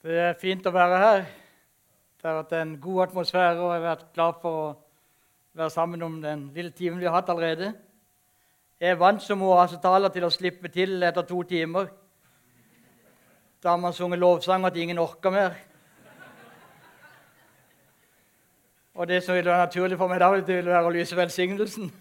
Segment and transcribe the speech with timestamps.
[0.00, 1.26] Det er fint å være her.
[2.16, 4.68] Det har vært en god atmosfære, og jeg har vært glad for å
[5.60, 7.74] være sammen om den lille timen vi har hatt allerede.
[8.80, 11.90] Jeg er vant som oasetaler til å slippe til etter to timer.
[13.60, 15.58] Da har man sunget lovsang at ingen orker mer.
[18.96, 21.92] Og det som vil være naturlig for meg da, det være å lyse velsignelsen.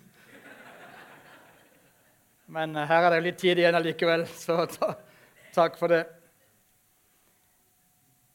[2.48, 4.94] Men eh, her er det litt tid igjen allikevel, så ta,
[5.58, 6.06] takk for det.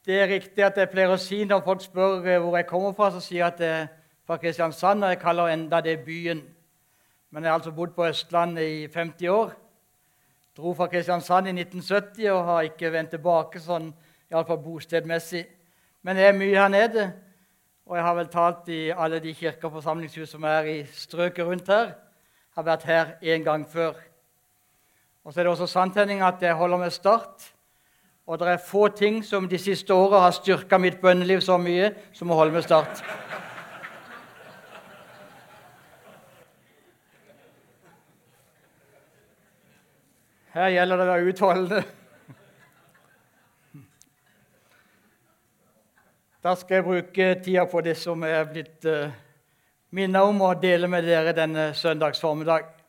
[0.04, 2.92] Det er riktig at jeg pleier å si når folk spør eh, hvor jeg kommer
[2.92, 3.86] fra, så sier jeg at det er
[4.28, 6.42] fra Kristiansand, og jeg kaller enda det byen.
[7.32, 9.54] Men jeg har altså bodd på Østlandet i 50 år.
[10.56, 13.88] Dro fra Kristiansand i 1970 og har ikke vendt tilbake sånn,
[14.28, 15.46] iallfall bostedmessig.
[16.04, 17.08] Men jeg er mye her nede,
[17.88, 21.48] og jeg har vel talt i alle de kirker og forsamlingshus som er i strøket
[21.48, 21.94] rundt her.
[21.94, 23.96] Jeg har vært her en gang før.
[25.24, 27.53] Og så er det også sant at jeg holder med Start.
[28.26, 31.90] Og det er få ting som de siste åra har styrka mitt bønneliv så mye
[32.16, 33.02] som å holde med Start.
[40.54, 41.82] Her gjelder det å være utholdende.
[46.44, 49.12] Da skal jeg bruke tida på det som jeg er blitt uh,
[49.96, 52.83] minnet om og dele med dere denne søndags formiddag.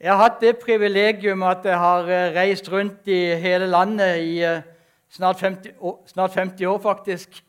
[0.00, 4.42] Jeg har hatt det privilegium at jeg har eh, reist rundt i hele landet i
[4.44, 4.60] eh,
[5.08, 7.42] snart 50, år, snart 50 år, faktisk.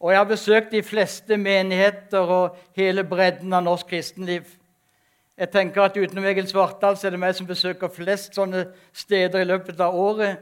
[0.00, 4.44] Og jeg har besøkt de fleste menigheter og hele bredden av norsk kristenliv.
[5.38, 9.48] Jeg tenker at Utenom Egil Svartdal er det meg som besøker flest sånne steder i
[9.50, 10.36] løpet av året.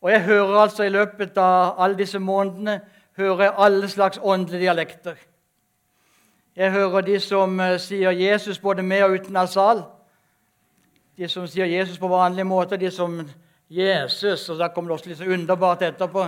[0.00, 2.78] Og jeg hører altså i løpet av alle disse månedene
[3.16, 5.20] hører jeg alle slags åndelige dialekter.
[6.56, 9.84] Jeg hører de som eh, sier 'Jesus' både med og uten nasal.
[11.16, 13.22] De som sier Jesus på vanlig måte, de som
[13.72, 16.26] Jesus Og da kommer det også litt så underbart etterpå.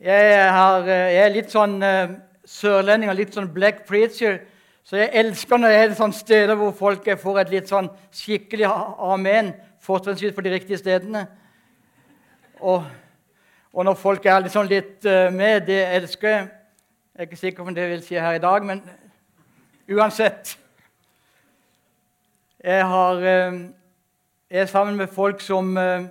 [0.00, 2.14] Jeg, har, jeg er litt sånn uh,
[2.46, 4.38] sørlending og litt sånn black preacher.
[4.86, 8.70] Så jeg elsker når jeg er sånne steder hvor folk får et litt sånn skikkelig
[8.70, 11.26] amen, fortrinnsvis på de riktige stedene.
[12.62, 12.84] Og,
[13.74, 16.50] og når folk er liksom litt uh, med, det elsker jeg.
[17.14, 18.86] Jeg er ikke sikker på om det vil skje her i dag, men
[19.90, 20.60] uansett
[22.64, 23.60] jeg, har, eh,
[24.50, 26.06] jeg er sammen med folk som eh,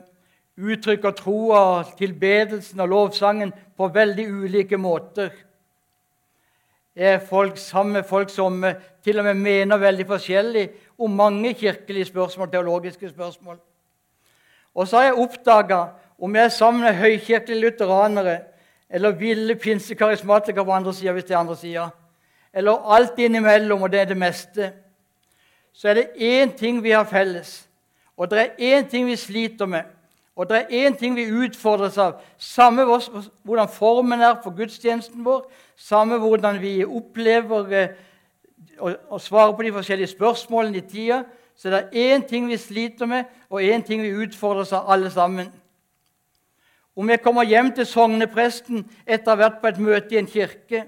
[0.58, 5.31] uttrykker troa, tilbedelsen og lovsangen på veldig ulike måter.
[6.96, 10.68] Jeg er folk, sammen med folk som eh, til og med mener veldig forskjellig
[11.00, 13.58] om mange kirkelige spørsmål, teologiske spørsmål.
[14.75, 15.81] Og så har jeg oppdaga,
[16.22, 18.40] om jeg er sammen med høykirkelige lutheranere
[18.90, 21.90] eller ville pinsekarismatikere på andre sida, hvis det er andre sida,
[22.53, 24.74] eller alt innimellom, og det er det meste
[25.74, 27.68] så er det én ting vi har felles,
[28.18, 29.84] og det er én ting vi sliter med,
[30.36, 32.22] og det er én ting vi utfordres av.
[32.38, 35.46] Samme hvordan formen er på gudstjenesten vår,
[35.76, 37.96] samme hvordan vi opplever eh,
[38.82, 41.24] å svare på de forskjellige spørsmålene i tida,
[41.56, 45.12] så det er én ting vi sliter med, og én ting vi utfordres av alle
[45.14, 45.52] sammen.
[46.96, 50.30] Om jeg kommer hjem til sognepresten etter å ha vært på et møte i en
[50.30, 50.86] kirke,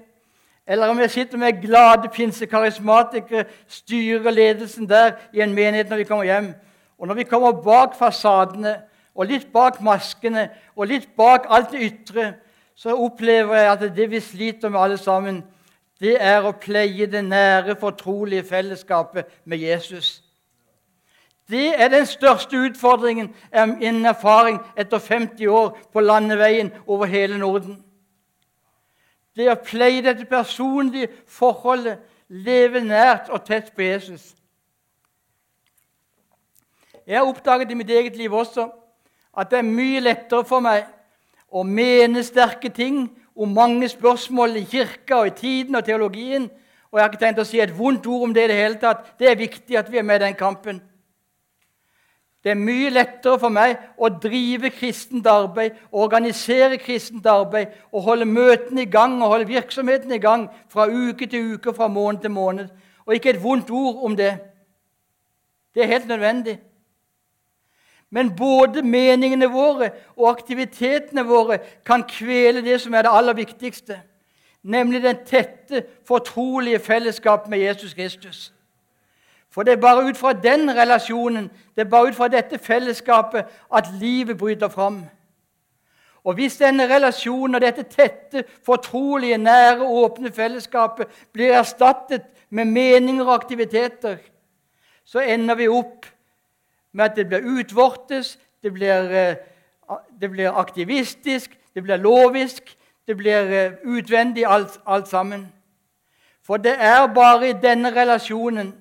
[0.66, 6.04] eller om jeg sitter med glade pinsekarismatikere, styrer ledelsen der i en menighet når vi
[6.04, 6.54] kommer hjem.
[6.98, 8.76] Og når vi kommer bak fasadene
[9.14, 12.32] og litt bak maskene og litt bak alt det ytre,
[12.74, 15.44] så opplever jeg at det vi sliter med alle sammen,
[16.00, 20.22] det er å pleie det nære, fortrolige fellesskapet med Jesus.
[21.48, 27.78] Det er den største utfordringen innen erfaring etter 50 år på landeveien over hele Norden.
[29.36, 34.32] Det å pleie dette personlige forholdet, leve nært og tett på Jesus.
[37.06, 38.66] Jeg har oppdaget i mitt eget liv også
[39.36, 40.88] at det er mye lettere for meg
[41.52, 43.04] å mene sterke ting
[43.36, 46.48] om mange spørsmål i kirka og i tiden og teologien.
[46.90, 48.80] Og jeg har ikke tenkt å si et vondt ord om det i det hele
[48.80, 49.12] tatt.
[49.20, 50.80] Det er viktig at vi er med i den kampen.
[52.46, 58.28] Det er mye lettere for meg å drive kristent arbeid, organisere kristent arbeid og holde
[58.30, 62.30] møtene i gang og holde virksomheten i gang fra uke til uke, fra måned til
[62.30, 62.70] måned.
[63.02, 64.36] Og ikke et vondt ord om det.
[65.74, 66.60] Det er helt nødvendig.
[68.14, 73.98] Men både meningene våre og aktivitetene våre kan kvele det som er det aller viktigste,
[74.62, 78.52] nemlig den tette, fortrolige fellesskap med Jesus Kristus.
[79.56, 83.46] For det er bare ut fra den relasjonen, det er bare ut fra dette fellesskapet,
[83.76, 84.98] at livet bryter fram.
[86.24, 93.24] Og hvis denne relasjonen og dette tette, fortrolige, nære, åpne fellesskapet blir erstattet med meninger
[93.24, 94.16] og aktiviteter,
[95.04, 96.06] så ender vi opp
[96.92, 99.36] med at det blir utvortes, det blir eh,
[100.20, 102.76] det blir aktivistisk, det blir lovisk,
[103.06, 105.52] det blir eh, utvendig, alt, alt sammen.
[106.42, 108.74] For det er bare i denne relasjonen,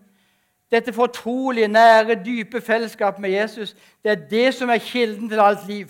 [0.76, 5.68] dette fortrolige, nære, dype fellesskapet med Jesus, det er det som er kilden til alt
[5.68, 5.88] liv.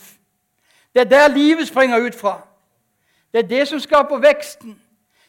[0.93, 2.47] Det er der livet springer ut fra.
[3.33, 4.79] Det er det som skaper veksten.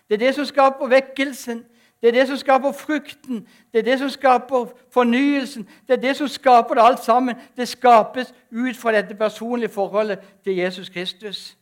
[0.09, 1.65] Det er det som skaper vekkelsen.
[2.01, 3.49] Det er det som skaper frukten.
[3.73, 5.69] Det er det som skaper fornyelsen.
[5.87, 7.35] Det er det som skaper det alt sammen.
[7.57, 11.57] Det skapes ut fra dette personlige forholdet til Jesus Kristus.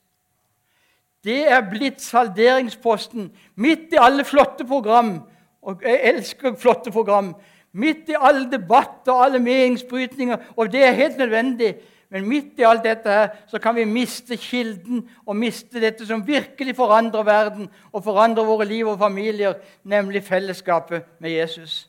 [1.24, 5.20] Det er blitt salderingsposten midt i alle flotte program.
[5.62, 7.34] Og jeg elsker flotte program.
[7.74, 11.74] Midt i alle debatter og alle meningsbrytninger, og det er helt nødvendig.
[12.10, 16.26] Men midt i alt dette her, så kan vi miste kilden og miste dette som
[16.26, 19.54] virkelig forandrer verden og forandrer våre liv og familier,
[19.84, 21.88] nemlig fellesskapet med Jesus.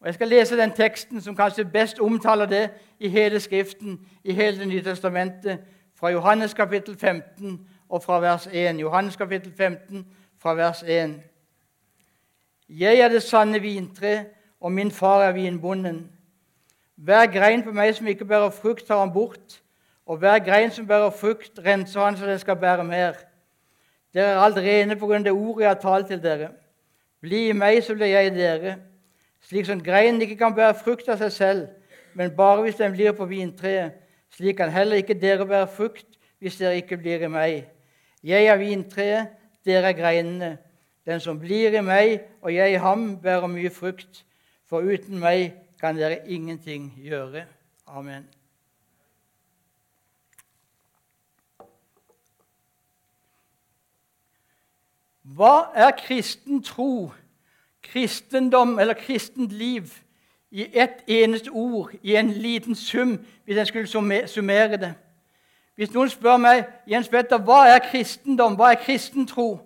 [0.00, 4.32] Og Jeg skal lese den teksten som kanskje best omtaler det i hele Skriften, i
[4.32, 5.58] hele Det nye testamentet,
[5.94, 8.80] fra Johannes kapittel 15 og fra vers 1.
[8.80, 10.06] Johannes kapittel 15
[10.38, 11.20] fra vers 1.
[12.68, 14.24] Jeg er det sanne vintre,
[14.60, 16.10] og min far er vinbonden.
[16.96, 19.60] Hver grein på meg som ikke bærer frukt, tar han bort.
[20.06, 23.12] Og hver grein som bærer frukt, renser han så den skal bære mer.
[24.14, 26.50] Dere er alt rene på grunn av det ordet jeg har talt til dere.
[27.20, 28.76] Bli i meg, så blir jeg i dere.
[29.44, 31.66] Slik som greinen ikke kan bære frukt av seg selv,
[32.14, 33.92] men bare hvis den blir på vintreet.
[34.34, 36.06] Slik kan heller ikke dere bære frukt
[36.40, 37.66] hvis dere ikke blir i meg.
[38.24, 39.34] Jeg er vintreet,
[39.66, 40.56] dere er greinene.
[41.06, 44.24] Den som blir i meg og jeg i ham, bærer mye frukt.
[44.66, 47.44] For uten meg kan dere ingenting gjøre.
[47.86, 48.26] Amen.
[55.22, 57.12] Hva er kristen tro,
[57.82, 59.82] kristendom eller kristent liv
[60.50, 64.94] i ett eneste ord, i en liten sum, hvis en skulle summere det?
[65.74, 69.65] Hvis noen spør meg Jens Petter, hva er kristendom, hva er kristen tro,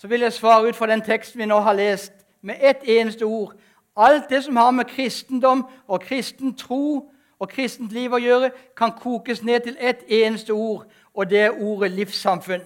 [0.00, 3.28] så vil jeg svare ut fra den teksten vi nå har lest, med ett eneste
[3.28, 3.52] ord
[3.96, 8.92] Alt det som har med kristendom og kristen tro og kristent liv å gjøre, kan
[8.92, 12.62] kokes ned til ett eneste ord, og det er ordet livssamfunn.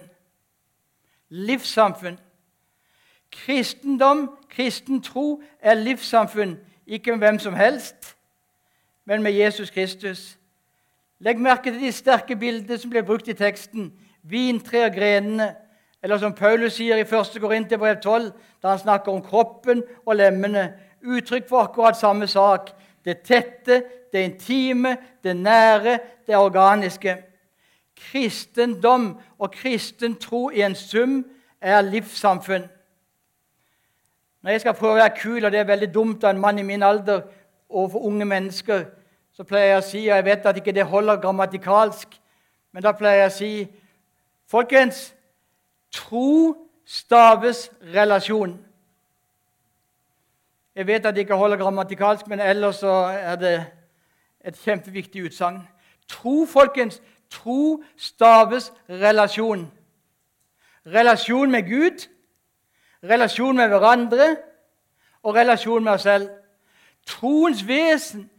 [1.29, 2.19] Livssamfunn.
[3.31, 6.57] Kristendom, kristen tro, er livssamfunn,
[6.87, 8.15] ikke med hvem som helst,
[9.05, 10.37] men med Jesus Kristus.
[11.19, 13.93] Legg merke til de sterke bildene som blir brukt i teksten.
[14.23, 15.55] Vintre og grenene.
[16.05, 17.39] Eller som Paulus sier i 1.
[17.41, 18.27] Korinterbrev 12,
[18.61, 20.67] da han snakker om kroppen og lemmene
[21.01, 22.69] uttrykk for akkurat samme sak.
[23.05, 23.79] Det tette,
[24.13, 25.95] det intime, det nære,
[26.27, 27.15] det organiske.
[27.97, 31.23] Kristendom og kristen tro i en sum
[31.61, 32.69] er livssamfunn.
[34.43, 36.61] Når jeg skal prøve å være kul, og det er veldig dumt av en mann
[36.61, 37.25] i min alder
[37.69, 38.85] overfor unge mennesker,
[39.33, 42.13] så pleier jeg å si, og jeg vet at ikke det holder grammatikalsk,
[42.77, 43.53] men da pleier jeg å si
[44.45, 45.14] Folkens,
[45.95, 46.55] tro
[46.85, 48.57] staves relasjon.
[50.75, 53.55] Jeg vet at det ikke holder grammatikalsk, men ellers er det
[54.45, 55.61] et kjempeviktig utsagn.
[56.07, 57.01] Tro, folkens,
[57.31, 59.71] tro staves relasjon.
[60.85, 62.05] Relasjon med Gud,
[63.03, 64.35] relasjon med hverandre
[65.23, 66.29] og relasjon med oss selv.
[67.07, 68.29] Troens vesen,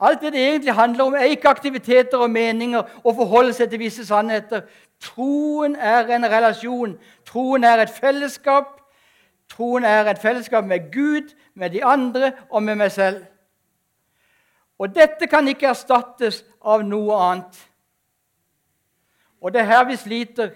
[0.00, 3.78] alt det det egentlig handler om, er ikke aktiviteter og meninger og forholde seg til
[3.78, 4.64] visse sannheter.
[5.00, 6.96] Troen er en relasjon.
[7.26, 8.80] Troen er et fellesskap
[9.48, 13.24] Troen er et fellesskap med Gud, med de andre og med meg selv.
[14.78, 17.60] Og dette kan ikke erstattes av noe annet.
[19.40, 20.50] Og det er her vi sliter,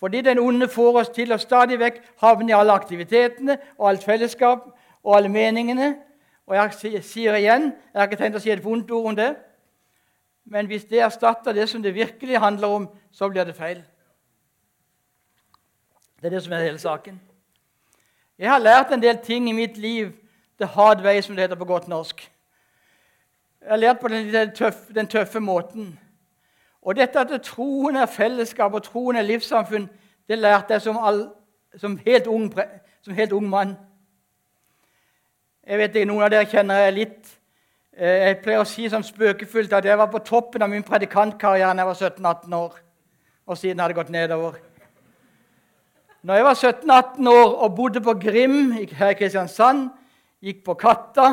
[0.00, 4.04] fordi den onde får oss til å stadig vekk havne i alle aktivitetene og alt
[4.04, 4.64] fellesskap
[5.04, 5.92] og alle meningene.
[6.50, 9.28] Og jeg sier igjen, jeg har ikke tenkt å si et vondt ord om det,
[10.50, 13.84] men hvis det erstatter det som det virkelig handler om, så blir det feil.
[16.18, 17.20] Det er det som er hele saken.
[18.38, 20.10] Jeg har lært en del ting i mitt liv
[20.58, 22.24] the hard way, som det heter på godt norsk.
[23.60, 26.00] Jeg har lært på den tøffe, den tøffe måten.
[26.82, 29.86] Og dette at troen er fellesskap og troen er livssamfunn,
[30.28, 31.28] det lærte jeg som, all,
[31.76, 32.50] som, helt, ung,
[33.02, 33.76] som helt ung mann.
[35.70, 37.28] Jeg vet ikke, Noen av dere kjenner jeg litt.
[37.94, 41.76] Eh, jeg pleier å si sånn spøkefullt at jeg var på toppen av min predikantkarriere
[41.78, 42.80] da jeg var 17-18 år.
[43.46, 44.56] Og siden har det gått nedover.
[46.26, 49.92] Når jeg var 17-18 år og bodde på Grim her i Kristiansand,
[50.42, 51.28] gikk på Katta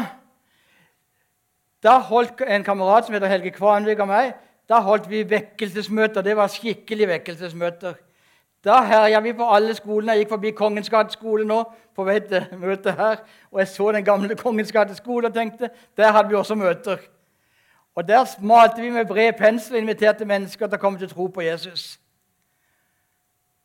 [1.82, 4.36] Da holdt en kamerat som heter Helge Kvanvik og meg,
[4.70, 6.22] da holdt vi vekkelsesmøter.
[6.22, 7.98] Det var skikkelig vekkelsesmøter.
[8.64, 10.12] Da herja vi på alle skolene.
[10.12, 11.62] Jeg gikk forbi Kongens gateskole nå
[11.96, 13.22] på vei til møtet her,
[13.52, 16.98] og jeg så den gamle Kongens gateskole og tenkte der hadde vi også møter.
[17.96, 21.28] Og Der malte vi med bred pensel og inviterte mennesker til å komme til tro
[21.28, 22.00] på Jesus.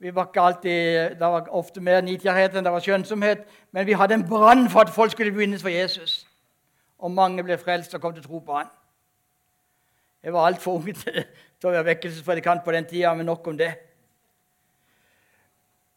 [0.00, 3.92] Vi var ikke alltid, Det var ofte mer nidkjærhet enn det var skjønnsomhet, men vi
[3.92, 6.26] hadde en brann for at folk skulle begynnes for Jesus.
[6.98, 8.66] Og mange ble frelst og kom til tro på han.
[10.22, 13.74] Jeg var altfor ung til å være vekkelsespredikant på den tida, men nok om det.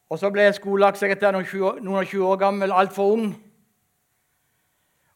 [0.10, 3.36] Og Så ble jeg skoleakssekretær noen og 20 år gammel, altfor ung.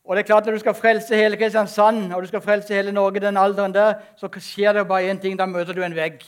[0.04, 2.92] Og det er klart Når du skal frelse hele Kristiansand og du skal frelse hele
[2.92, 5.38] Norge den alderen der, så skjer det bare én ting.
[5.38, 6.24] Da møter du en vegg.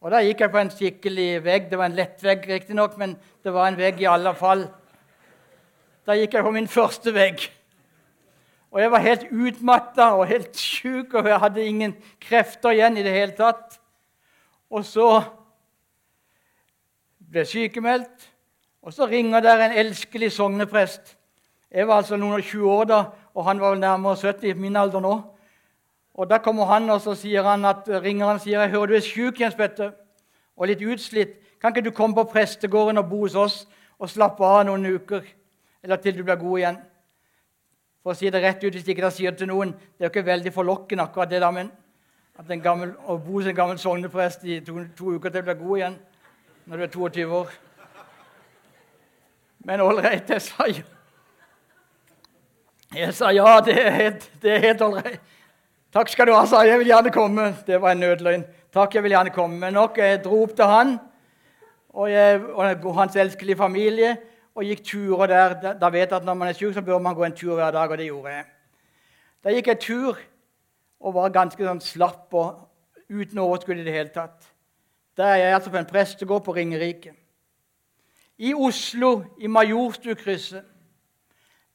[0.00, 1.70] Og Da gikk jeg på en skikkelig vegg.
[1.70, 4.66] Det var en lett vegg, riktignok, men det var en vegg i alle fall.
[6.06, 7.46] Da gikk jeg på min første vegg.
[8.74, 13.04] Og jeg var helt utmatta og helt sjuk, og jeg hadde ingen krefter igjen i
[13.06, 13.78] det hele tatt.
[14.70, 15.22] Og så
[17.34, 18.30] ble sykemeldt,
[18.84, 21.16] og så ringer der en elskelig sogneprest.
[21.70, 22.98] Jeg var altså noen og 20 år da,
[23.34, 25.14] og han var vel nærmere 70 i min alder nå.
[26.14, 28.86] Og Da kommer han og så sier han at, ringer han og sier jeg hører
[28.86, 29.90] du er syk, Jens Petter,
[30.56, 31.40] og litt utslitt.
[31.60, 33.66] Kan ikke du komme på prestegården og bo hos oss
[33.98, 35.24] og slappe av noen uker?
[35.82, 36.78] Eller til du blir god igjen?
[38.02, 40.06] For å si det rett ut, hvis ikke dere sier det til noen Det er
[40.06, 41.72] jo ikke veldig forlokkende, akkurat det da, men
[42.38, 45.48] at en gammel, å bo hos en gammel sogneprest i to, to uker til du
[45.48, 45.98] blir god igjen
[46.64, 47.54] når du er 22 år.
[49.64, 50.82] Men ålreit, jeg sa ja.
[52.94, 55.32] Jeg sa ja, det er helt, helt ålreit.
[55.94, 56.74] Takk skal du ha, sa jeg.
[56.74, 57.48] Jeg vil gjerne komme.
[57.66, 58.44] Det var en nødløgn.
[58.74, 59.58] Takk, jeg vil gjerne komme.
[59.62, 60.96] Men nok, jeg dro opp til han
[61.94, 64.16] og, jeg, og hans elskelige familie
[64.54, 65.56] og gikk turer der.
[65.78, 67.70] Da vet jeg at når man er syk, så bør man gå en tur hver
[67.74, 68.48] dag, og det gjorde jeg.
[69.44, 70.18] Da gikk jeg tur
[71.04, 72.64] og var ganske sånn slapp og
[73.10, 74.50] uten overskudd i det hele tatt.
[75.16, 77.12] Der er jeg altså på en prestegård på Ringerike.
[78.38, 80.62] I Oslo, i Majorstukrysset,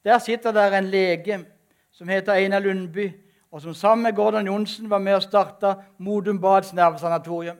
[0.04, 1.44] der sitter der en lege
[1.92, 3.10] som heter Einar Lundby,
[3.52, 7.56] og som sammen med Gordon Johnsen var med og starta Modum Bads nervesanatorium.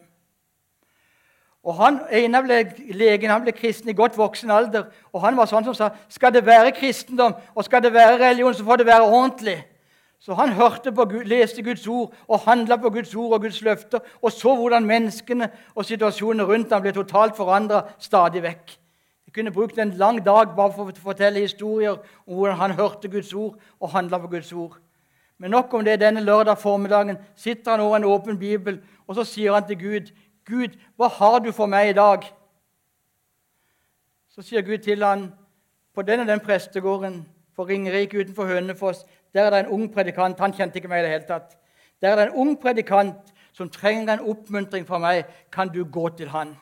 [1.65, 2.61] Og han, Einar ble,
[2.97, 6.33] legen han ble kristen i godt voksen alder, og han var sånn som sa skal
[6.33, 9.59] det være kristendom og skal det være religion, så får det være ordentlig.
[10.21, 13.63] Så han hørte på Gud, leste Guds ord og handla på Guds ord og Guds
[13.65, 18.77] løfter og så hvordan menneskene og situasjonene rundt ham ble totalt forandra stadig vekk.
[19.27, 21.97] Jeg kunne brukt en lang dag bare for å fortelle historier
[22.27, 24.77] om hvordan han hørte Guds ord og handla på Guds ord.
[25.41, 26.01] Men nok om det.
[26.01, 30.11] Denne lørdag formiddagen sitter han over en åpen bibel, og så sier han til Gud,
[30.45, 32.27] 'Gud, hva har du for meg i dag?'
[34.29, 35.33] Så sier Gud til han,
[35.95, 40.41] 'På denne den prestegården på Ringerike utenfor Hønefoss der er det en ung predikant.
[40.41, 41.59] Han kjente ikke meg i det hele tatt.
[42.03, 45.25] Der er det en ung predikant som trenger en oppmuntring fra meg.
[45.53, 46.57] Kan du gå til han?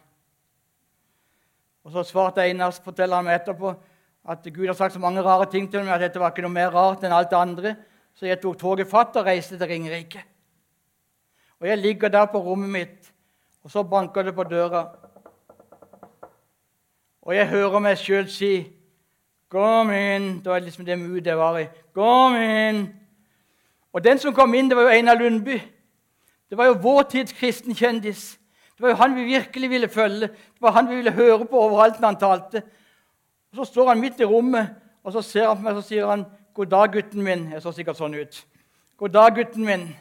[1.85, 3.75] Og Så svarte Einar, forteller han meg etterpå,
[4.29, 6.53] at Gud har sagt så mange rare ting til meg at dette var ikke noe
[6.53, 7.77] mer rart enn alt det andre.
[8.15, 10.25] Så jeg tok toget fatt og reiste til Ringerike.
[11.61, 13.13] Og Jeg ligger der på rommet mitt,
[13.65, 14.85] og så banker det på døra.
[17.23, 18.75] Og jeg hører meg sjøl si
[19.49, 20.43] Kom inn.
[20.45, 21.65] Det var liksom det mood jeg var i.
[21.99, 22.85] Kom inn.
[23.91, 25.57] Og den som kom inn, det var jo Einar Lundby.
[26.51, 28.37] Det var jo vår tids kristenkjendis.
[28.77, 30.29] Det var jo han vi virkelig ville følge.
[30.29, 32.63] Det var han vi ville høre på overalt når han talte.
[33.51, 34.69] Og Så står han midt i rommet,
[35.03, 36.25] og så ser han på meg og sier han,
[36.55, 38.45] 'God dag, gutten min.' Jeg så sikkert sånn ut.
[38.97, 39.97] 'God dag, gutten min.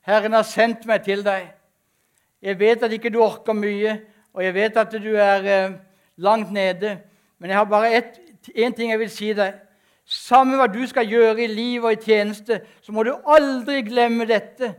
[0.00, 1.52] Herren har sendt meg til deg.'
[2.42, 4.00] 'Jeg vet at ikke du orker mye,
[4.32, 5.72] og jeg vet at du er eh,
[6.16, 6.98] langt nede.'
[7.38, 8.02] 'Men jeg har bare
[8.56, 9.65] én ting jeg vil si deg.
[10.06, 14.26] Samme hva du skal gjøre i liv og i tjeneste, så må du aldri glemme
[14.28, 14.70] dette.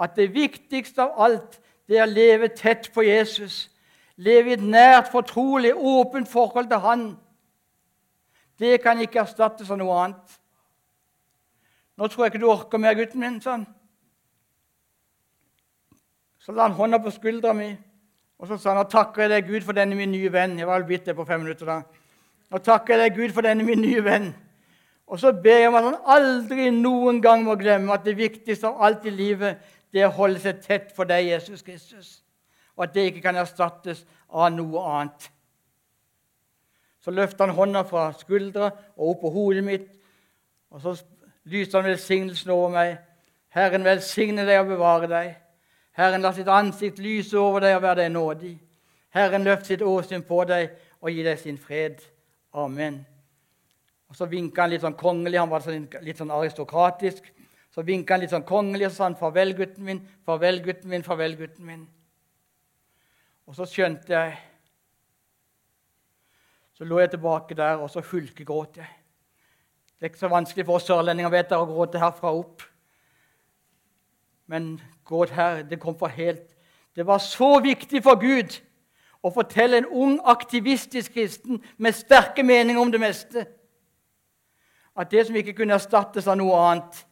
[0.00, 3.68] At det viktigste av alt det er å leve tett på Jesus.
[4.16, 7.04] Leve i et nært, fortrolig, åpent forhold til Han.
[8.58, 10.38] Det kan ikke erstattes av noe annet.
[11.98, 13.40] Nå tror jeg ikke du orker mer, gutten min.
[13.42, 13.66] sånn.
[16.38, 17.70] Så la han hånda på skuldra mi,
[18.38, 20.58] og så sa han, nå takker jeg deg, Gud, for denne min nye venn.
[20.58, 21.78] Jeg var vel bitt det på fem minutter da.
[22.52, 24.32] Nå takker jeg deg, Gud, for denne min nye venn.
[25.06, 28.70] Og så ber jeg om at han aldri noen gang må glemme at det viktigste
[28.70, 29.60] av alt i livet
[29.92, 32.08] det er å holde seg tett for deg, Jesus Kristus,
[32.74, 35.28] og at det ikke kan erstattes av noe annet.
[37.04, 39.86] Så løfter han hånda fra skuldra og opp på hodet mitt,
[40.72, 40.96] og så
[41.44, 42.96] lyser han velsignelsen over meg.
[43.54, 45.34] Herren velsigne deg og bevare deg.
[45.94, 48.54] Herren la sitt ansikt lyse over deg og være deg nådig.
[49.14, 52.00] Herren løft sitt åsyn på deg og gi deg sin fred.
[52.50, 53.04] Amen.
[54.14, 57.24] Og Så vinka han litt sånn kongelig, han var sånn, litt sånn aristokratisk.
[57.74, 60.00] Så vinka han litt sånn kongelig og sa han, 'Farvel, gutten min.
[60.24, 61.02] Farvel, gutten min.
[61.02, 61.88] Farvel, gutten min.'
[63.48, 64.38] Og så skjønte jeg
[66.78, 68.86] Så lå jeg tilbake der, og så hulkegråt jeg.
[69.98, 72.62] Det er ikke så vanskelig for oss sørlendinger vet dere, å gråte herfra opp.
[74.46, 76.56] Men gråt her, det kom for helt
[76.96, 78.60] Det var så viktig for Gud
[79.22, 83.46] å fortelle en ung, aktivistisk kristen med sterke meninger om det meste
[84.96, 87.06] at det som ikke kunne erstattes av noe annet,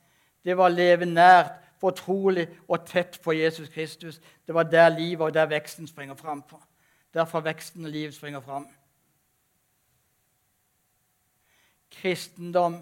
[0.44, 4.20] det var å leve nært, fortrolig og tett på Jesus Kristus.
[4.46, 6.60] Det var der livet og der veksten springer fram på.
[7.14, 8.68] Derfor veksten og livet springer fram.
[11.90, 12.78] Kristendom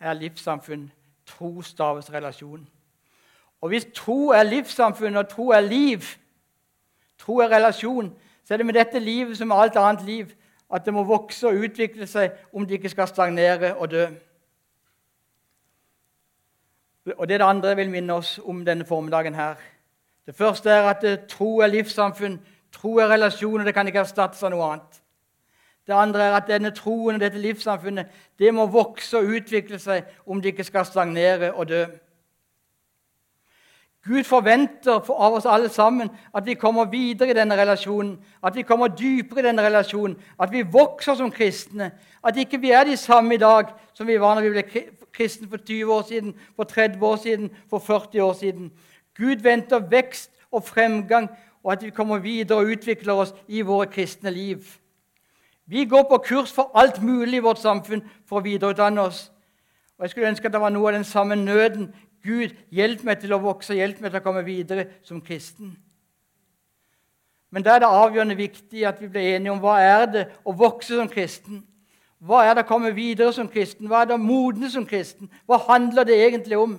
[0.00, 0.88] er livssamfunn.
[1.26, 1.60] Tro
[2.12, 2.68] relasjon.
[3.60, 6.02] Og hvis tro er livssamfunn, og tro er liv,
[7.18, 8.12] tro er relasjon,
[8.44, 10.34] så er det med dette livet som med alt annet liv
[10.74, 14.06] at det må vokse og utvikle seg om det ikke skal stagnere og dø.
[17.16, 19.34] Og Det er det andre jeg vil minne oss om denne formiddagen.
[19.34, 19.54] her.
[20.26, 22.40] Det første er at tro er livssamfunn,
[22.72, 25.02] tro er relasjon, og det kan ikke erstattes av noe annet.
[25.86, 28.06] Det andre er at denne troen og dette livssamfunnet
[28.38, 31.84] det må vokse og utvikle seg om det ikke skal stagnere og dø.
[34.06, 38.12] Gud forventer av oss alle sammen at vi kommer videre i denne relasjonen,
[38.44, 41.90] at vi kommer dypere i denne relasjonen, at vi vokser som kristne.
[42.22, 44.84] At ikke vi er de samme i dag som vi var når vi ble
[45.16, 48.70] kristne for 20 år siden, for 30 år siden, for 40 år siden.
[49.16, 51.28] Gud venter vekst og fremgang,
[51.64, 54.62] og at vi kommer videre og utvikler oss i våre kristne liv.
[55.66, 59.32] Vi går på kurs for alt mulig i vårt samfunn for å videreutdanne oss.
[59.98, 61.94] Og Jeg skulle ønske at det var noe av den samme nøden.
[62.26, 65.76] Gud, hjelp meg til å vokse, hjelp meg til å komme videre som kristen.
[67.54, 70.54] Men da er det avgjørende viktig at vi blir enige om hva er det å
[70.56, 71.62] vokse som kristen.
[72.18, 73.88] Hva er det å komme videre som kristen?
[73.88, 75.30] Hva er det å modne som kristen?
[75.46, 76.78] Hva handler det egentlig om?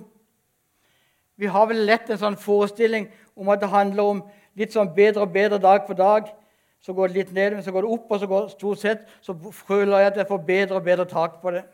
[1.38, 3.06] Vi har vel lett en sånn forestilling
[3.38, 4.22] om at det handler om
[4.58, 6.28] litt sånn bedre og bedre dag for dag.
[6.82, 9.06] Så går det litt ned, men så går det opp, og så går stort sett
[9.22, 9.34] så
[9.66, 11.64] føler jeg at jeg får bedre og bedre tak på det.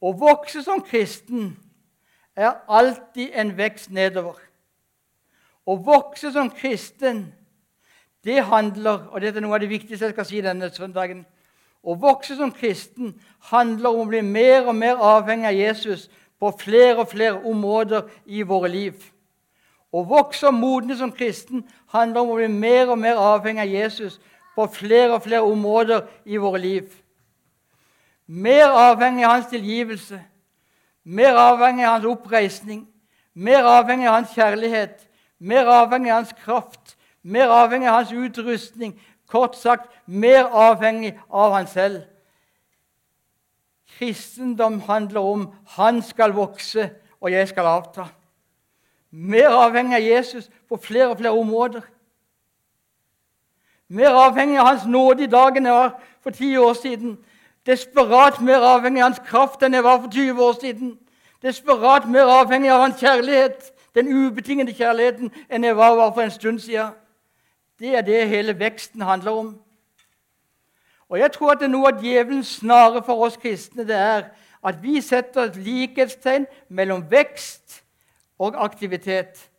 [0.00, 1.50] Å vokse som kristen
[2.40, 4.38] er alltid en vekst nedover.
[5.66, 7.28] Å vokse som kristen,
[8.24, 11.22] det handler Og dette er noe av det viktigste jeg skal si denne søndagen.
[11.80, 13.14] Å vokse som kristen
[13.48, 18.08] handler om å bli mer og mer avhengig av Jesus på flere og flere områder
[18.26, 19.00] i våre liv.
[19.90, 23.72] Å vokse og modne som kristen handler om å bli mer og mer avhengig av
[23.72, 24.20] Jesus
[24.54, 26.92] på flere og flere områder i våre liv.
[28.26, 30.20] Mer avhengig av hans tilgivelse,
[31.10, 32.84] mer avhengig av hans oppreisning,
[33.34, 38.94] mer avhengig av hans kjærlighet, mer avhengig av hans kraft, mer avhengig av hans utrustning.
[39.30, 42.04] Kort sagt mer avhengig av han selv.
[43.98, 45.44] Kristendom handler om
[45.76, 48.08] han skal vokse, og jeg skal avta
[49.10, 51.82] mer avhengig av Jesus på flere og flere områder.
[53.90, 57.16] Mer avhengig av Hans nåde i dag enn jeg var for ti år siden.
[57.66, 60.98] Desperat mer avhengig av Hans kraft enn jeg var for 20 år siden.
[61.42, 66.58] Desperat mer avhengig av Hans kjærlighet, den ubetingede kjærligheten, enn jeg var for en stund
[66.58, 66.94] siden.
[67.80, 69.58] Det er det hele veksten handler om.
[71.08, 74.28] Og jeg tror at det er noe av djevelens snare for oss kristne det er
[74.64, 77.80] at vi setter et likhetstegn mellom vekst
[78.38, 79.49] og aktivitet.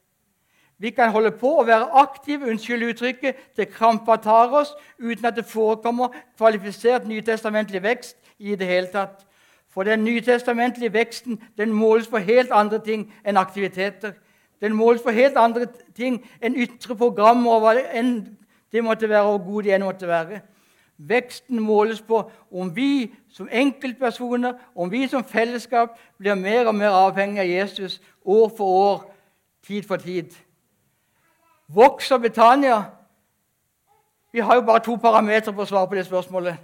[0.82, 5.36] Vi kan holde på å være aktive unnskyld uttrykket, til krampa tar oss, uten at
[5.38, 9.22] det forekommer kvalifisert nytestamentlig vekst i det hele tatt.
[9.70, 14.18] For den nytestamentlige veksten den måles på helt andre ting enn aktiviteter.
[14.62, 18.16] Den måles på helt andre ting enn ytre programmer og hva enn
[18.74, 20.42] det måtte være, og god det enn måtte være.
[20.98, 26.98] Veksten måles på om vi som enkeltpersoner, om vi som fellesskap, blir mer og mer
[27.06, 29.12] avhengig av Jesus år for år,
[29.68, 30.34] tid for tid.
[31.74, 32.84] Vokser Betania?
[34.32, 36.56] Vi har jo bare to parametere på å svare på det spørsmålet.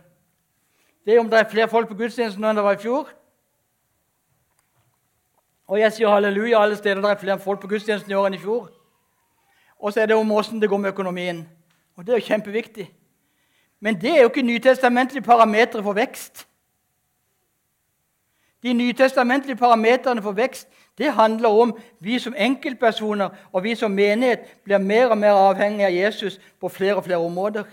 [1.05, 3.11] Det er om det er flere folk på gudstjenesten nå enn det var i fjor.
[5.67, 8.37] Og jeg sier halleluja alle steder det er flere folk på gudstjenesten i år enn
[8.39, 8.69] i fjor.
[9.79, 11.43] Og så er det om åssen det går med økonomien.
[11.95, 12.87] Og det er jo kjempeviktig.
[13.79, 16.46] Men det er jo ikke nytestamentlige parametere for vekst.
[18.63, 20.67] De nytestamentlige parametrene for vekst
[20.97, 25.85] det handler om vi som enkeltpersoner og vi som menighet blir mer og mer avhengig
[25.85, 27.63] av Jesus på flere og flere områder.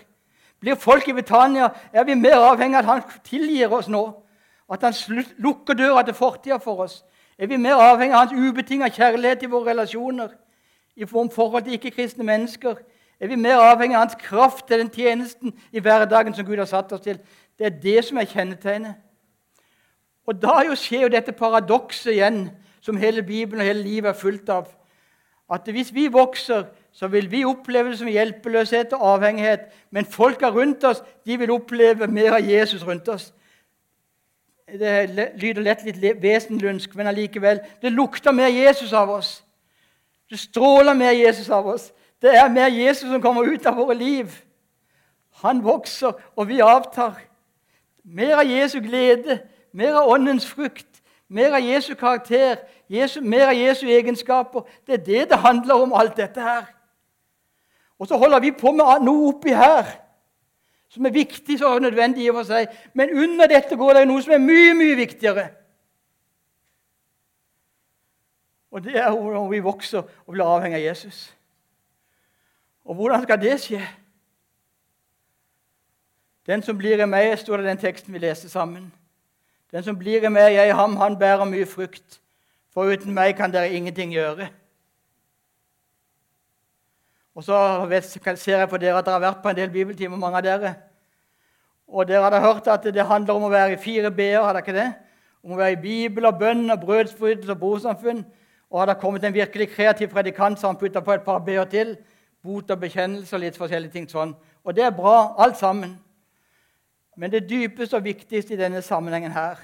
[0.61, 4.21] Blir folk i Betania, er vi mer avhengig av at han tilgir oss nå.
[4.69, 4.93] At han
[5.37, 7.03] lukker døra til fortida for oss.
[7.37, 10.29] Er vi mer avhengig av hans ubetinga kjærlighet i våre relasjoner,
[10.95, 12.75] i form forhold til ikke-kristne mennesker?
[13.19, 16.69] Er vi mer avhengig av hans kraft til den tjenesten i hverdagen som Gud har
[16.69, 17.19] satt oss til?
[17.59, 18.95] Det er det som er kjennetegnet.
[20.25, 22.49] Og da jo skjer jo dette paradokset igjen,
[22.81, 24.67] som hele Bibelen og hele livet er fullt av.
[25.49, 29.65] At hvis vi vokser, så vil vi oppleve det som hjelpeløshet og avhengighet.
[29.91, 33.33] Men folka rundt oss de vil oppleve mer av Jesus rundt oss.
[34.65, 39.43] det lyder lett litt vesenlunsk, men allikevel Det lukter mer Jesus av oss.
[40.29, 41.91] Det stråler mer Jesus av oss.
[42.21, 44.31] Det er mer Jesus som kommer ut av våre liv.
[45.43, 47.19] Han vokser, og vi avtar.
[48.03, 49.39] Mer av Jesu glede,
[49.75, 54.63] mer av åndens frukt, mer av Jesu karakter, Jesu, mer av Jesu egenskaper.
[54.87, 56.69] Det er det det handler om, alt dette her.
[57.99, 59.87] Og så holder vi på med noe oppi her
[60.95, 62.71] som er viktig og nødvendig i og for seg.
[62.93, 65.47] Men under dette går det noe som er mye, mye viktigere.
[68.71, 71.19] Og det er hvordan vi vokser og blir avhengig av Jesus.
[72.85, 73.81] Og hvordan skal det skje?
[76.47, 78.91] Den som blir i meg, står det i den teksten vi leser sammen.
[79.75, 82.21] Den som blir i meg, jeg i ham, han bærer mye frukt.
[82.71, 84.45] For uten meg kan dere ingenting gjøre.
[87.35, 87.57] Og så
[88.39, 90.71] ser jeg på dere at dere har vært på en del bibeltimer, mange av dere.
[91.91, 94.77] Og dere hadde hørt at det handler om å være i fire b-er, hadde ikke
[94.77, 94.87] det?
[95.43, 98.23] Om å være i Bibel og bønn og brødsbrytelse og bosamfunn.
[98.71, 101.97] Og hadde kommet en virkelig kreativ predikant som han putta på et par b-er til.
[102.47, 104.31] Bot og bekjennelse og litt forskjellige ting sånn.
[104.63, 105.97] Og det er bra, alt sammen.
[107.15, 109.59] Men det dypeste og viktigste i denne sammenhengen her,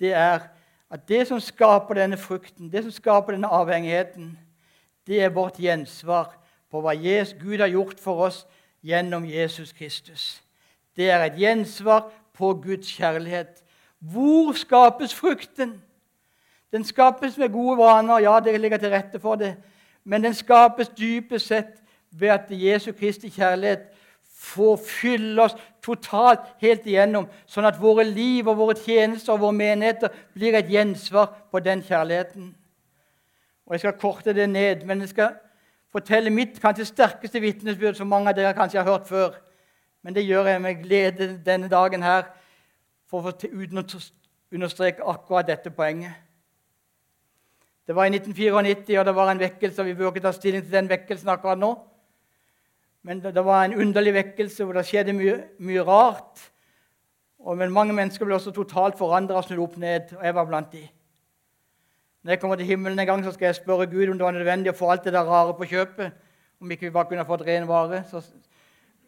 [0.00, 0.48] det er
[0.92, 4.38] at det som skaper denne frukten, det som skaper denne avhengigheten,
[5.06, 6.34] det er vårt gjensvar
[6.70, 8.46] på hva Gud har gjort for oss
[8.82, 10.42] gjennom Jesus Kristus.
[10.96, 13.62] Det er et gjensvar på Guds kjærlighet.
[13.98, 15.82] Hvor skapes frukten?
[16.72, 19.56] Den skapes med gode vaner, ja, det ligger til rette for det.
[20.04, 23.88] Men den skapes dypest sett ved at Jesu Kristi kjærlighet
[24.42, 29.58] får fylle oss totalt helt igjennom, sånn at våre liv og våre tjenester og våre
[29.58, 32.50] menigheter blir et gjensvar på den kjærligheten.
[33.66, 35.36] Og Jeg skal korte det ned, men jeg skal
[35.92, 39.38] fortelle mitt kanskje sterkeste vitnesbyrd, som mange av dere kanskje har hørt før.
[40.02, 42.26] Men det gjør jeg med glede denne dagen her
[43.06, 43.34] for å
[44.52, 46.18] understreke akkurat dette poenget.
[47.86, 49.80] Det var i 1994, og det var en vekkelse.
[49.82, 51.74] og Vi bør ikke ta stilling til den vekkelsen akkurat nå.
[53.02, 56.50] Men det var en underlig vekkelse hvor det skjedde mye, mye rart.
[57.42, 60.46] Og men Mange mennesker ble også totalt forandra og snudd opp ned, og jeg var
[60.46, 60.82] blant de.
[62.22, 64.36] Når jeg kommer til himmelen en gang, så skal jeg spørre Gud om det var
[64.36, 66.12] nødvendig å få alt det der rare på kjøpet.
[66.62, 68.04] Om ikke vi bare kunne fått ren vare.
[68.10, 68.20] Så,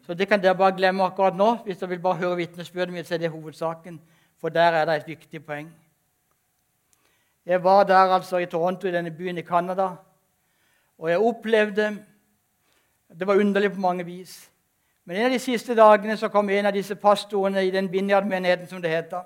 [0.05, 1.47] så det kan dere bare glemme akkurat nå.
[1.63, 4.01] Hvis dere vil bare høre vitnesbyrdet mitt, så er det hovedsaken.
[4.41, 5.71] For der er det et viktig poeng.
[7.45, 9.89] Jeg var der altså i Toronto, i denne byen i Canada,
[10.97, 11.91] og jeg opplevde
[13.09, 14.51] Det var underlig på mange vis.
[15.05, 18.67] Men en av de siste dagene så kom en av disse pastorene i den Vinjard-menigheten,
[18.67, 19.21] som det heter.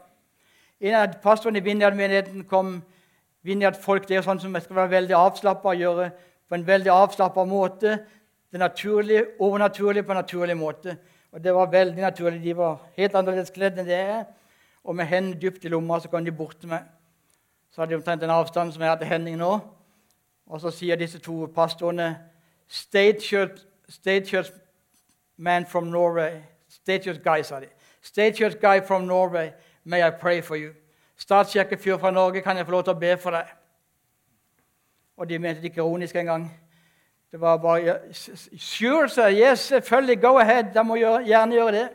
[0.79, 2.81] En av pastorene i Vinjard-menigheten kom
[3.47, 6.09] Vinjard-folk det er sånn som skal være veldig avslappa og gjøre
[6.49, 7.95] på en veldig avslappa måte.
[8.51, 10.97] Det naturlige, overnaturlige på en naturlig måte.
[11.31, 12.43] Og det var veldig naturlig.
[12.43, 14.23] De var helt annerledes kledd enn det er.
[14.83, 16.83] Og med hendene dypt i lomma så kom de bort til meg.
[17.71, 19.53] Så hadde de omtrent den avstanden som jeg har til Henning nå.
[20.49, 22.15] Og så sier disse to pastorene
[22.69, 23.21] State
[23.89, 24.51] church, state church
[25.37, 26.41] man from Norway.
[26.67, 27.67] State guy, sorry.
[28.15, 28.59] de.
[28.61, 29.53] Guy from Norway.
[29.85, 30.73] May I pray for you?
[31.17, 33.47] Statskirkefyr fra Norge, kan jeg få lov til å be for deg?
[35.17, 36.45] Og de mente det ikke ironisk engang.
[37.31, 37.99] Det var bare
[38.57, 39.29] Sure, sir.
[39.29, 40.21] Yes, selvfølgelig.
[40.21, 40.73] Go ahead.
[40.73, 41.89] Da må gjøre, gjerne gjøre det.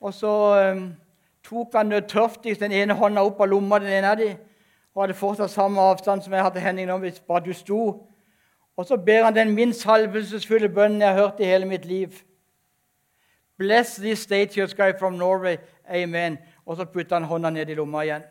[0.00, 0.32] Og så
[0.72, 0.94] um,
[1.44, 4.36] tok han nødtørftig den ene hånda opp av lomma den ene av dem,
[4.94, 8.09] og hadde fortsatt samme avstand som jeg hadde Henning nå, hvis bare du sto.
[8.80, 12.14] Og så ber han den minst salvelsesfulle bønnen jeg har hørt i hele mitt liv.
[13.58, 15.56] Bless this state church guy from Norway.
[15.88, 16.38] Amen.
[16.66, 18.24] Og så putter han hånda ned i lomma igjen.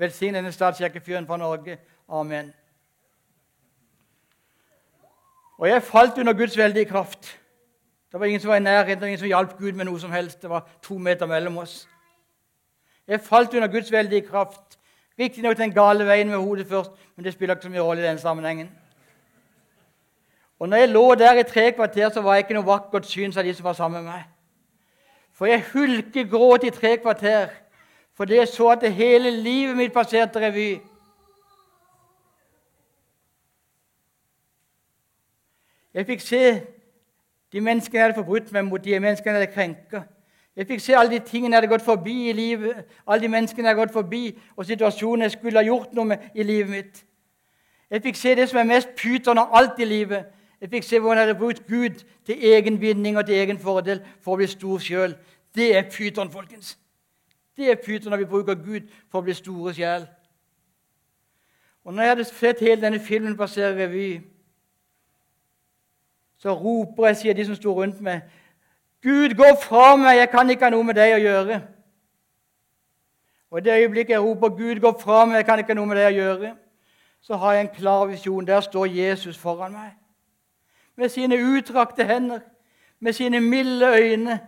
[0.00, 1.76] Velsign denne statskirkefyren fra Norge.
[2.08, 2.54] Amen.
[5.58, 7.38] Og jeg falt under Guds veldige kraft.
[8.12, 10.42] Det var ingen som var i nærheten, ingen som hjalp Gud med noe som helst.
[10.42, 11.88] Det var to meter mellom oss.
[13.06, 14.78] Jeg falt under Guds veldige kraft.
[15.18, 18.08] Riktignok den gale veien med hodet først, men det spiller ikke så mye rolle i
[18.08, 18.87] den sammenhengen.
[20.58, 23.32] Og når jeg lå der i tre kvarter, så var jeg ikke noe vakkert syn,
[23.32, 24.26] sa de som var sammen med meg.
[25.32, 27.48] For jeg hulkegråt i tre kvarter
[28.18, 30.80] fordi jeg så at hele livet mitt passerte revy.
[35.94, 36.40] Jeg fikk se
[37.52, 40.00] de menneskene jeg hadde forbrutt meg mot, de menneskene jeg hadde krenka.
[40.56, 43.68] Jeg fikk se alle de tingene jeg hadde gått forbi i livet, alle de menneskene
[43.68, 44.22] jeg hadde gått forbi,
[44.56, 47.04] og situasjonen jeg skulle ha gjort noe med i livet mitt.
[47.90, 50.26] Jeg fikk se det som er mest pyton av alt i livet.
[50.60, 54.00] Jeg fikk se hvordan jeg hadde brukt Gud til egen vinning og til egen fordel
[54.20, 55.14] for å bli stor sjøl.
[55.54, 56.76] Det er pyton, folkens.
[57.56, 60.08] Det er pyton når vi bruker Gud for å bli store sjel.
[61.84, 64.20] Og når jeg hadde sett hele denne filmen passere revy,
[66.38, 68.20] så roper jeg, sier de som sto rundt meg,
[69.02, 70.16] 'Gud, gå fra meg!
[70.18, 71.60] Jeg kan ikke ha noe med deg å gjøre.'
[73.50, 75.86] Og i det øyeblikket jeg roper 'Gud, gå fra meg, jeg kan ikke ha noe
[75.86, 76.52] med deg å gjøre',
[77.20, 78.46] så har jeg en klar visjon.
[78.46, 79.94] Der står Jesus foran meg.
[80.98, 82.40] Med sine utrakte hender,
[82.98, 84.40] med sine milde øyne.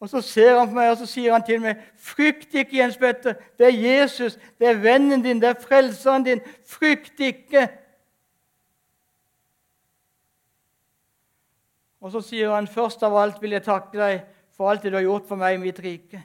[0.00, 2.96] Og så ser han på meg og så sier han til meg, 'Frykt ikke, Jens
[2.96, 3.34] Petter.
[3.58, 4.38] Det er Jesus.
[4.58, 5.40] Det er vennen din.
[5.40, 6.40] Det er frelseren din.
[6.66, 7.68] Frykt ikke.'
[12.00, 14.22] Og så sier han, 'Først av alt vil jeg takke deg
[14.56, 16.22] for alt det du har gjort for meg i mitt rike.'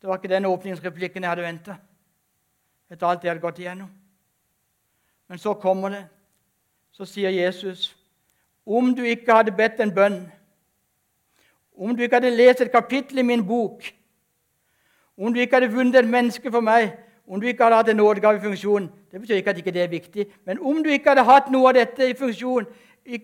[0.00, 1.76] Det var ikke den åpningsreplikken jeg hadde venta
[2.90, 3.90] etter alt jeg hadde gått igjennom.
[5.28, 6.04] Men så kommer det.
[6.92, 7.96] Så sier Jesus,
[8.66, 10.30] 'Om du ikke hadde bedt en bønn'
[11.76, 13.82] Om du ikke hadde lest et kapittel i min bok,
[15.18, 16.92] om du ikke hadde vunnet et menneske for meg,
[17.26, 20.26] om du ikke hadde hatt en nådegavefunksjon Det betyr ikke at ikke det er viktig,
[20.44, 22.66] men om du ikke hadde hatt noe av dette i funksjon,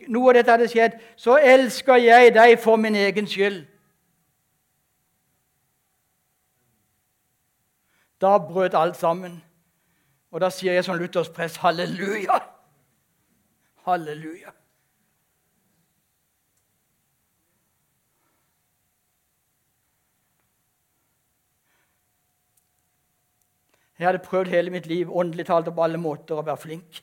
[0.09, 3.65] noe av dette hadde skjedd, så elsker jeg deg for min egen skyld.
[8.21, 9.41] Da brøt alt sammen.
[10.31, 12.39] Og da sier jeg som Luthers prest halleluja!
[13.87, 14.55] Halleluja.
[24.01, 27.03] Jeg hadde prøvd hele mitt liv åndelig talt og på alle måter å være flink.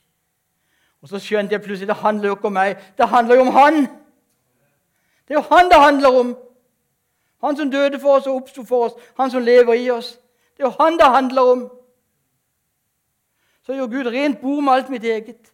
[1.01, 3.51] Og Så skjønte jeg plutselig det handler jo ikke om meg, det handler jo om
[3.53, 3.75] han.
[5.27, 6.31] Det er jo han det handler om.
[7.45, 10.15] Han som døde for oss og oppsto for oss, han som lever i oss.
[10.57, 11.61] Det er jo han det handler om.
[13.61, 15.53] Så gjorde Gud rent bord med alt mitt eget.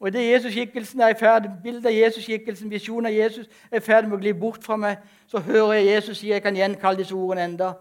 [0.00, 4.08] Og idet Jesuskikkelsen er i ferd, bildet av Jesuskikkelsen, visjonen av Jesus, er i ferd
[4.08, 7.14] med å gli bort fra meg, så hører jeg Jesus si jeg kan gjenkalle disse
[7.14, 7.72] ordene enda.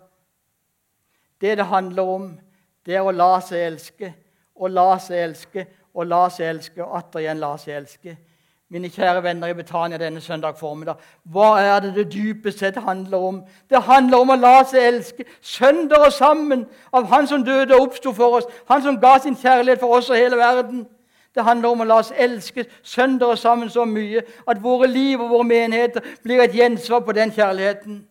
[1.41, 2.25] Det det handler om,
[2.86, 4.12] det er å la seg elske,
[4.60, 8.17] og la seg elske, og la seg elske, og atter igjen la seg elske.
[8.69, 13.17] Mine kjære venner i Betania denne søndag formiddag, hva er det det dypest sett handler
[13.32, 13.41] om?
[13.69, 17.88] Det handler om å la seg elske sønder og sammen av Han som døde og
[17.88, 20.86] oppsto for oss, Han som ga sin kjærlighet for oss og hele verden.
[21.35, 25.29] Det handler om å la oss elske søndere sammen så mye at våre liv og
[25.29, 28.05] våre menigheter blir et gjensvar på den kjærligheten.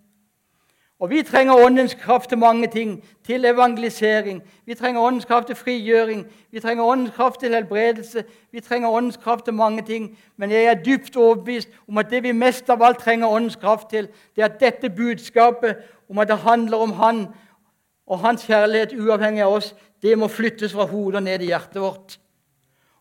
[0.99, 3.05] Og Vi trenger Åndens kraft til mange ting.
[3.27, 4.43] Til evangelisering.
[4.67, 6.27] Vi trenger Åndens kraft til frigjøring.
[6.51, 8.25] Vi trenger Åndens kraft til helbredelse.
[8.53, 10.19] Vi trenger Åndens kraft til mange ting.
[10.37, 13.91] Men jeg er dypt overbevist om at det vi mest av alt trenger Åndens kraft
[13.91, 15.77] til, det er dette budskapet
[16.11, 17.27] om at det handler om Han
[18.07, 21.83] og Hans kjærlighet uavhengig av oss, det må flyttes fra hodet og ned i hjertet
[21.83, 22.19] vårt.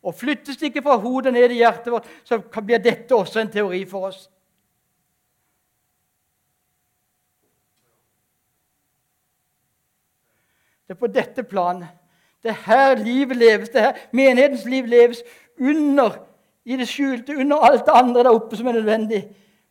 [0.08, 3.52] Og flyttes det ikke fra hodet ned i hjertet vårt, så blir dette også en
[3.52, 4.30] teori for oss.
[10.88, 11.90] Det er på dette planet.
[12.44, 13.70] Det er her livet leves.
[13.70, 15.24] Det er her menighetens liv leves
[15.60, 16.24] under
[16.66, 19.26] i det skjulte, under alt det andre der oppe som er nødvendig.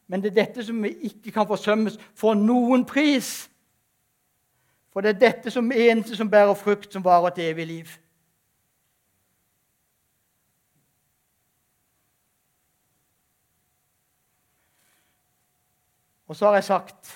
[0.09, 3.49] Men det er dette som vi ikke kan forsømmes for noen pris.
[4.92, 7.96] For det er dette som eneste som bærer frukt, som varer til evig liv.
[16.27, 17.12] Og så har jeg sagt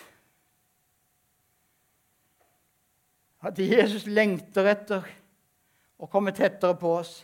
[3.40, 5.06] at Jesus lengter etter
[6.00, 7.14] å komme tettere på oss.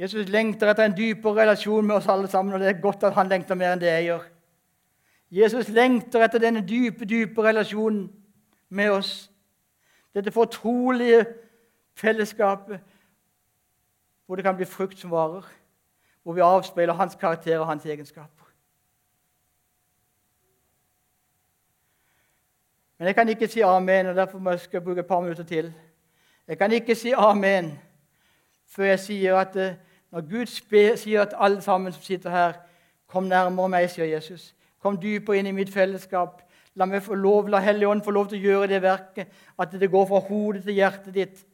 [0.00, 3.16] Jesus lengter etter en dypere relasjon med oss alle sammen, og det er godt at
[3.18, 4.24] han lengter mer enn det jeg gjør.
[5.30, 8.08] Jesus lengter etter denne dype, dype relasjonen
[8.68, 9.12] med oss.
[10.14, 11.26] Dette fortrolige
[11.94, 12.80] fellesskapet
[14.26, 15.46] hvor det kan bli frukt som varer,
[16.22, 18.39] hvor vi avspeiler hans karakter og hans egenskaper.
[23.00, 25.72] Men jeg kan ikke si amen, og derfor må jeg bruke et par minutter til.
[26.48, 27.78] Jeg kan ikke si amen
[28.68, 29.78] før jeg sier at eh,
[30.12, 30.46] når Gud
[30.96, 32.52] sier at alle sammen som sitter her,
[33.06, 34.54] kom nærmere meg, sier Jesus.
[34.78, 36.42] Kom dypere inn i mitt fellesskap.
[36.76, 39.90] La meg få lov, la Helligånden få lov til å gjøre det verket, at det
[39.90, 41.44] går fra hodet til hjertet ditt.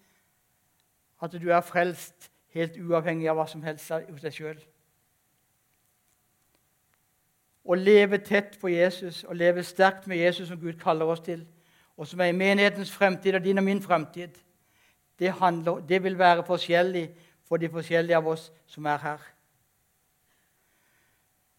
[1.22, 2.26] At du er frelst
[2.58, 4.58] helt uavhengig av hva som helst hos deg sjøl.
[7.66, 11.42] Å leve tett på Jesus og leve sterkt med Jesus, som Gud kaller oss til,
[11.96, 14.36] og som er i menighetens fremtid og din og min fremtid,
[15.18, 17.08] det, handler, det vil være forskjellig
[17.48, 19.22] for de forskjellige av oss som er her.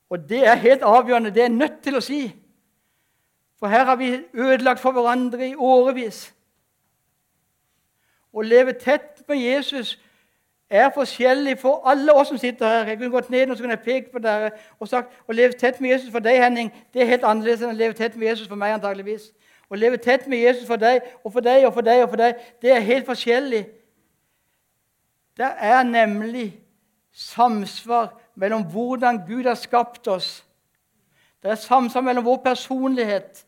[0.10, 1.34] Og det er helt avgjørende.
[1.34, 2.22] Det er jeg nødt til å si.
[3.60, 6.28] For her har vi ødelagt for hverandre i årevis.
[8.32, 9.98] Å leve tett med Jesus
[10.70, 12.88] er forskjellig for alle oss som sitter her.
[12.88, 15.56] Jeg kunne gått ned og så kunne jeg pekt på dere og sagt å leve
[15.56, 18.28] tett med Jesus for deg, Henning, det er helt annerledes enn å leve tett med
[18.28, 18.76] Jesus for meg.
[18.76, 19.32] antageligvis.
[19.70, 22.20] Å leve tett med Jesus for deg og for deg og for deg, og for
[22.20, 23.66] deg, det er helt forskjellig.
[25.38, 26.60] Det er nemlig
[27.12, 30.44] samsvar mellom hvordan Gud har skapt oss.
[31.44, 33.46] Det er samsvar mellom vår personlighet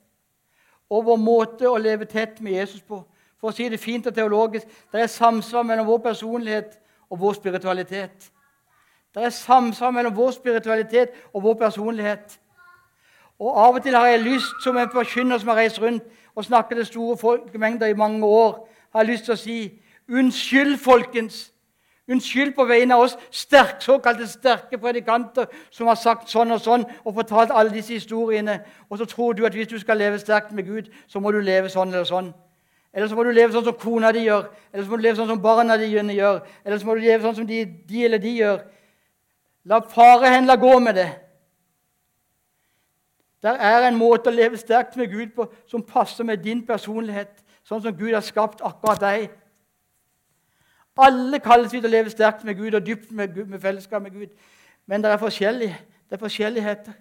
[0.89, 3.03] og vår måte å leve tett med Jesus på.
[3.39, 6.79] For å si det fint og teologisk det er samsvar mellom vår personlighet
[7.10, 8.32] og vår spiritualitet.
[9.15, 12.39] Det er samsvar mellom vår spiritualitet og vår personlighet.
[13.39, 16.04] Og Av og til har jeg lyst, som en forkynner som har reist rundt
[16.36, 19.58] og snakket til store folkemengder i mange år, har jeg lyst til å si
[20.10, 21.52] unnskyld, folkens.
[22.10, 26.86] Unnskyld på vegne av oss sterk, såkalte sterke predikanter som har sagt sånn og sånn
[27.04, 28.60] og fortalt alle disse historiene.
[28.89, 31.41] Og så tror du at hvis du skal leve sterkt med Gud, så må du
[31.41, 32.34] leve sånn eller sånn.
[32.93, 35.19] Eller så må du leve sånn som kona di gjør, eller så må du leve
[35.19, 38.21] sånn som barna dine gjør, eller så må du leve sånn som de, de eller
[38.21, 38.63] de gjør.
[39.69, 41.10] La farehendla gå med det.
[43.45, 47.32] Der er en måte å leve sterkt med Gud på som passer med din personlighet,
[47.63, 49.30] sånn som Gud har skapt akkurat deg.
[50.99, 54.04] Alle kalles vi til å leve sterkt med Gud og dypt med, Gud, med fellesskap
[54.04, 54.34] med Gud.
[54.89, 55.69] Men det er, forskjellig.
[56.10, 56.97] det er forskjelligheter.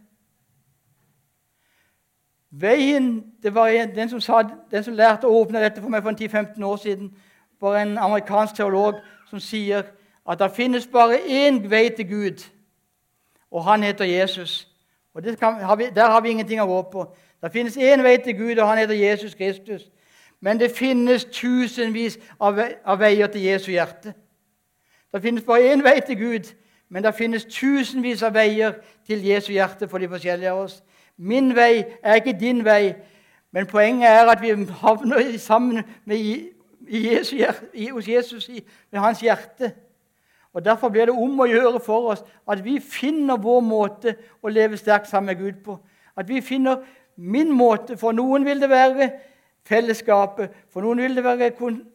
[2.51, 6.17] Veien, det var den som, sa, den som lærte å åpne dette for meg for
[6.17, 7.11] 10-15 år siden,
[7.61, 9.83] var en amerikansk teolog som sier
[10.29, 12.45] at det finnes bare én vei til Gud,
[13.51, 14.69] og han heter Jesus.
[15.15, 17.17] Og kan, har vi, Der har vi ingenting å gå på.
[17.43, 19.91] Det finnes én vei til Gud, og han heter Jesus Kristus.
[20.41, 24.15] Men det finnes tusenvis av, av veier til Jesu hjerte.
[25.13, 26.53] Det finnes bare én vei til Gud,
[26.89, 30.83] men det finnes tusenvis av veier til Jesu hjerte for de forskjellige av oss.
[31.19, 32.95] Min vei er ikke din vei,
[33.53, 36.17] men poenget er at vi havner sammen med
[36.89, 37.41] Jesus,
[37.93, 38.51] hos Jesus
[38.91, 39.73] med hans hjerte.
[40.53, 44.49] Og Derfor blir det om å gjøre for oss at vi finner vår måte å
[44.49, 45.77] leve sterkt sammen med Gud på.
[46.17, 46.81] At vi finner
[47.17, 47.97] min måte.
[47.97, 49.11] For noen vil det være
[49.69, 51.51] fellesskapet, for noen vil det være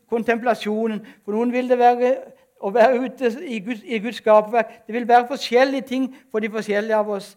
[0.09, 2.13] kontemplasjonen, for noen vil det være
[2.63, 4.83] å være ute i Guds, i skaperverk.
[4.87, 7.33] Det vil være forskjellige ting for de forskjellige av oss.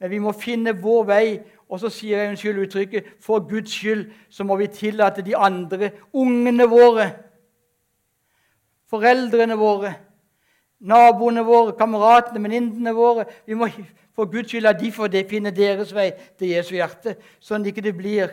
[0.00, 1.26] Men vi må finne vår vei.
[1.68, 5.90] Og så sier jeg unnskyld uttrykket for Guds skyld så må vi tillate de andre,
[6.12, 7.08] ungene våre,
[8.92, 9.94] foreldrene våre,
[10.84, 13.70] naboene våre, kameratene, venninnene våre Vi må
[14.14, 17.82] for Guds skyld la de får finne deres vei til Jesu hjerte, sånn at ikke
[17.82, 18.30] det blir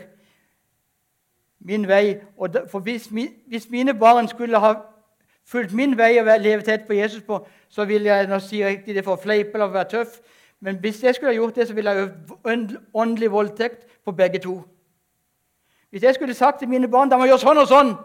[1.65, 2.19] min vei.
[2.69, 3.07] For hvis,
[3.47, 4.75] hvis mine barn skulle ha
[5.45, 8.93] fulgt min vei og levd tett på Jesus på, så vil jeg nå jeg ikke
[8.93, 10.19] det for å fleipe eller være tøff,
[10.61, 12.09] men hvis jeg skulle ha gjort det, så ville jeg
[12.45, 14.61] øvd åndelig voldtekt på begge to.
[15.89, 17.95] Hvis jeg skulle sagt til mine barn de må gjøre sånn og sånn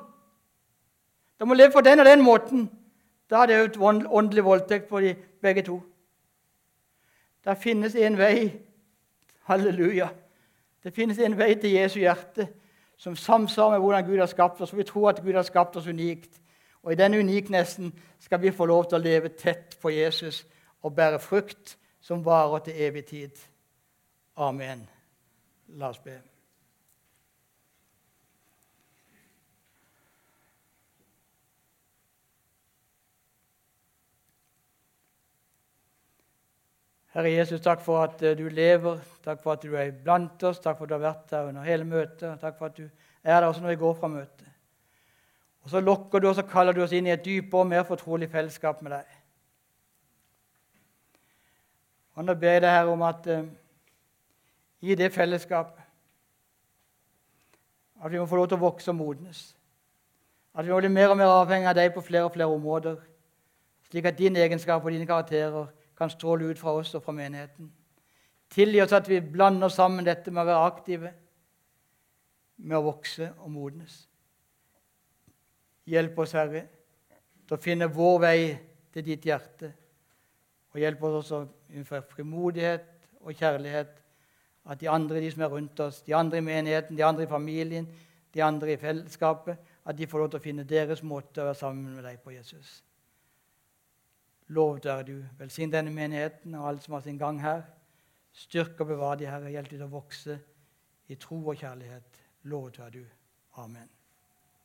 [1.37, 2.71] De må leve på den og den måten.
[3.31, 5.83] Da hadde jeg øvd åndelig voldtekt på de begge to.
[7.45, 8.53] Det finnes en vei.
[9.45, 10.09] Halleluja.
[10.83, 12.49] Det finnes en vei til Jesu hjerte
[12.97, 14.77] som samsvarer med hvordan Gud har skapt oss.
[14.77, 16.40] Vi tror at Gud har skapt oss unikt.
[16.83, 20.47] Og i denne uniknessen skal vi få lov til å leve tett på Jesus
[20.83, 23.38] og bære frukt som varer til evig tid.
[24.37, 24.85] Amen.
[25.75, 26.14] La oss be.
[37.16, 40.61] Herre Jesus, takk for at eh, du lever, takk for at du er blant oss,
[40.61, 43.40] takk for at du har vært der under hele møtet, takk for at du er
[43.40, 44.51] der også når vi går fra møtet.
[45.64, 47.88] Og Så lokker du oss og kaller du oss inn i et dypere og mer
[47.88, 49.15] fortrolig fellesskap med deg.
[52.16, 53.44] Og Nå ber jeg deg her om at eh,
[54.81, 55.83] i det fellesskapet
[58.05, 59.40] at vi må få lov til å vokse og modnes.
[60.57, 62.98] At vi må bli mer og mer avhengig av deg på flere og flere områder,
[63.88, 67.70] slik at dine egenskaper og dine karakterer kan stråle ut fra oss og fra menigheten.
[68.52, 71.12] Tilgi oss at vi blander sammen dette med å være aktive,
[72.57, 73.96] med å vokse og modnes.
[75.87, 76.62] Hjelp oss, Herre,
[77.46, 78.38] til å finne vår vei
[78.94, 79.72] til ditt hjerte.
[80.76, 82.84] Og hjelp oss også innenfor frimodighet
[83.20, 83.94] og kjærlighet.
[84.68, 87.30] At de andre de som er rundt oss, de andre i menigheten, de andre i
[87.30, 87.88] familien,
[88.34, 91.60] de andre i fellesskapet, at de får lov til å finne deres måte å være
[91.62, 92.82] sammen med deg på, Jesus.
[94.52, 95.16] Lovet er du.
[95.40, 97.64] Velsign denne menigheten og alle som har sin gang her.
[98.37, 99.48] Styrk og bevar de, Herre.
[99.50, 100.40] Hjelp dem til å vokse
[101.08, 102.24] i tro og kjærlighet.
[102.52, 103.04] Lovet er du.
[103.56, 103.96] Amen.